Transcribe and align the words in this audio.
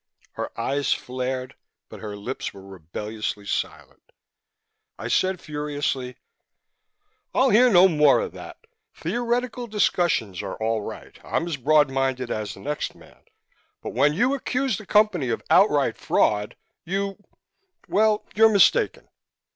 Her 0.31 0.49
eyes 0.59 0.91
flared, 0.91 1.53
but 1.87 1.99
her 1.99 2.15
lips 2.17 2.55
were 2.55 2.65
rebelliously 2.67 3.45
silent. 3.45 4.11
I 4.97 5.07
said 5.07 5.39
furiously: 5.39 6.17
"I'll 7.35 7.51
hear 7.51 7.69
no 7.69 7.87
more 7.87 8.19
of 8.21 8.31
that. 8.31 8.65
Theoretical 8.95 9.67
discussions 9.67 10.41
are 10.41 10.55
all 10.55 10.81
right; 10.81 11.19
I'm 11.23 11.45
as 11.45 11.57
broad 11.57 11.91
minded 11.91 12.31
as 12.31 12.55
the 12.55 12.61
next 12.61 12.95
man. 12.95 13.21
But 13.83 13.93
when 13.93 14.13
you 14.15 14.33
accuse 14.33 14.79
the 14.79 14.87
Company 14.87 15.29
of 15.29 15.43
outright 15.51 15.99
fraud, 15.99 16.55
you 16.83 17.23
well, 17.87 18.25
you're 18.33 18.49
mistaken." 18.49 19.07